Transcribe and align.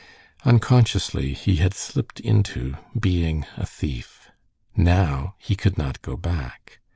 Unconsciously 0.43 1.31
he 1.35 1.57
had 1.57 1.75
slipped 1.75 2.19
into 2.19 2.73
being 2.99 3.45
a 3.55 3.67
thief. 3.67 4.31
Now 4.75 5.35
he 5.37 5.55
could 5.55 5.77
not 5.77 6.01
go 6.01 6.17
back. 6.17 6.79